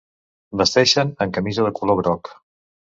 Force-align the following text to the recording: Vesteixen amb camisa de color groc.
Vesteixen 0.61 1.13
amb 1.27 1.37
camisa 1.37 1.69
de 1.69 1.77
color 1.81 2.03
groc. 2.05 2.37